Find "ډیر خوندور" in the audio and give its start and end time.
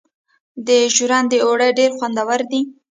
1.77-2.39